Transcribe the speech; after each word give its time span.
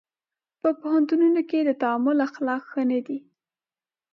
په 0.61 0.69
پوهنتونونو 0.81 1.41
کې 1.49 1.59
د 1.63 1.69
تعامل 1.81 2.17
اخلاق 2.27 2.63
ښه 2.71 2.81
نه 2.91 2.99
دي. 3.07 3.19